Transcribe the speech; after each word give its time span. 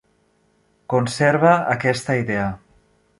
Conserva 0.93 1.51
aquesta 1.75 2.17
idea. 2.23 2.49